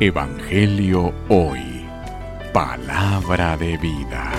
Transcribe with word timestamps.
Evangelio 0.00 1.12
Hoy. 1.28 1.60
Palabra 2.52 3.56
de 3.56 3.76
vida. 3.76 4.32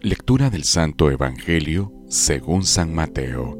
Lectura 0.00 0.50
del 0.50 0.64
Santo 0.64 1.10
Evangelio 1.10 1.92
según 2.08 2.64
San 2.64 2.92
Mateo. 2.92 3.56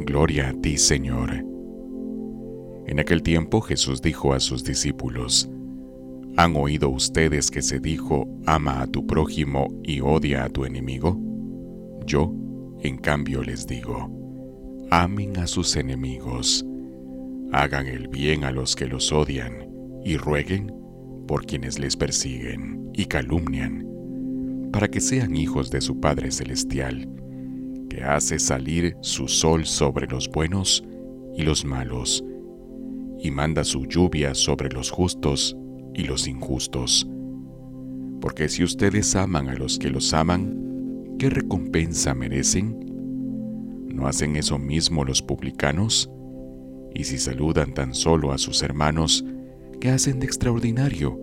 Gloria 0.00 0.48
a 0.48 0.54
ti, 0.54 0.76
Señor. 0.76 1.44
En 2.86 2.98
aquel 2.98 3.22
tiempo 3.22 3.60
Jesús 3.60 4.02
dijo 4.02 4.32
a 4.32 4.40
sus 4.40 4.64
discípulos, 4.64 5.48
¿Han 6.36 6.56
oído 6.56 6.88
ustedes 6.88 7.50
que 7.50 7.62
se 7.62 7.78
dijo, 7.78 8.26
ama 8.46 8.82
a 8.82 8.86
tu 8.86 9.06
prójimo 9.06 9.68
y 9.84 10.00
odia 10.00 10.44
a 10.44 10.48
tu 10.48 10.64
enemigo? 10.64 11.16
Yo, 12.06 12.32
en 12.80 12.96
cambio, 12.96 13.42
les 13.42 13.66
digo, 13.66 14.10
amen 14.90 15.36
a 15.36 15.46
sus 15.46 15.76
enemigos 15.76 16.64
hagan 17.52 17.86
el 17.86 18.08
bien 18.08 18.44
a 18.44 18.52
los 18.52 18.76
que 18.76 18.86
los 18.86 19.12
odian 19.12 19.68
y 20.04 20.16
rueguen 20.16 20.72
por 21.26 21.46
quienes 21.46 21.78
les 21.78 21.96
persiguen 21.96 22.90
y 22.94 23.06
calumnian, 23.06 23.86
para 24.72 24.88
que 24.88 25.00
sean 25.00 25.36
hijos 25.36 25.70
de 25.70 25.80
su 25.80 26.00
Padre 26.00 26.30
Celestial, 26.30 27.08
que 27.88 28.02
hace 28.02 28.38
salir 28.38 28.96
su 29.00 29.28
sol 29.28 29.66
sobre 29.66 30.06
los 30.06 30.28
buenos 30.30 30.84
y 31.36 31.42
los 31.42 31.64
malos, 31.64 32.24
y 33.18 33.30
manda 33.30 33.64
su 33.64 33.86
lluvia 33.86 34.34
sobre 34.34 34.70
los 34.70 34.90
justos 34.90 35.56
y 35.94 36.04
los 36.04 36.26
injustos. 36.26 37.08
Porque 38.20 38.48
si 38.48 38.62
ustedes 38.62 39.16
aman 39.16 39.48
a 39.48 39.54
los 39.54 39.78
que 39.78 39.90
los 39.90 40.12
aman, 40.14 41.16
¿qué 41.18 41.30
recompensa 41.30 42.14
merecen? 42.14 42.78
¿No 43.88 44.06
hacen 44.06 44.36
eso 44.36 44.58
mismo 44.58 45.04
los 45.04 45.22
publicanos? 45.22 46.10
Y 46.94 47.04
si 47.04 47.18
saludan 47.18 47.74
tan 47.74 47.94
solo 47.94 48.32
a 48.32 48.38
sus 48.38 48.62
hermanos, 48.62 49.24
¿qué 49.80 49.90
hacen 49.90 50.20
de 50.20 50.26
extraordinario? 50.26 51.18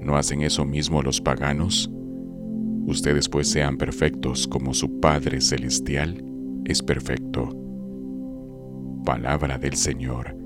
¿No 0.00 0.16
hacen 0.16 0.42
eso 0.42 0.64
mismo 0.64 1.02
los 1.02 1.20
paganos? 1.20 1.90
Ustedes 2.86 3.28
pues 3.28 3.48
sean 3.48 3.76
perfectos 3.76 4.48
como 4.48 4.74
su 4.74 5.00
Padre 5.00 5.40
Celestial 5.40 6.24
es 6.64 6.82
perfecto. 6.82 7.48
Palabra 9.04 9.58
del 9.58 9.76
Señor. 9.76 10.36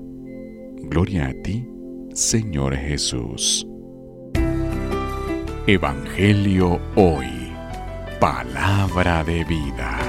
Gloria 0.83 1.27
a 1.27 1.33
ti, 1.33 1.67
Señor 2.13 2.75
Jesús. 2.75 3.67
Evangelio 5.67 6.79
hoy. 6.95 7.51
Palabra 8.19 9.23
de 9.23 9.43
vida. 9.43 10.04